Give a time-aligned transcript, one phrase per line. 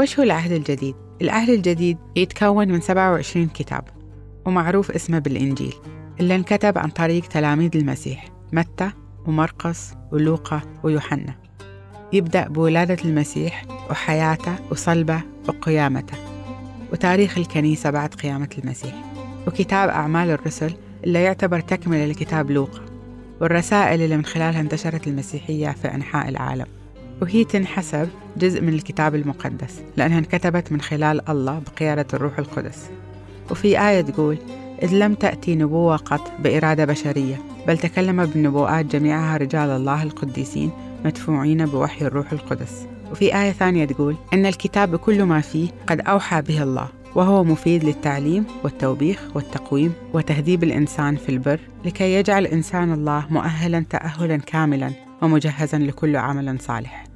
[0.00, 3.84] وش هو العهد الجديد؟ العهد الجديد يتكون من 27 كتاب
[4.46, 5.74] ومعروف اسمه بالإنجيل
[6.20, 8.90] اللي انكتب عن طريق تلاميذ المسيح متى
[9.26, 11.34] ومرقس ولوقا ويوحنا.
[12.12, 16.18] يبدأ بولادة المسيح وحياته وصلبه وقيامته
[16.92, 18.94] وتاريخ الكنيسة بعد قيامة المسيح.
[19.46, 22.80] وكتاب أعمال الرسل اللي يعتبر تكملة لكتاب لوقا
[23.40, 26.79] والرسائل اللي من خلالها انتشرت المسيحية في أنحاء العالم.
[27.22, 32.90] وهي تنحسب جزء من الكتاب المقدس لأنها انكتبت من خلال الله بقيادة الروح القدس.
[33.50, 34.38] وفي آية تقول
[34.82, 40.70] إذ لم تأتي نبوة قط بإرادة بشرية بل تكلم بالنبوءات جميعها رجال الله القديسين
[41.04, 42.86] مدفوعين بوحي الروح القدس.
[43.10, 47.84] وفي آية ثانية تقول إن الكتاب بكل ما فيه قد أوحى به الله وهو مفيد
[47.84, 54.90] للتعليم والتوبيخ والتقويم وتهذيب الإنسان في البر لكي يجعل إنسان الله مؤهلا تأهلا كاملا
[55.22, 57.09] ومجهزا لكل عمل صالح.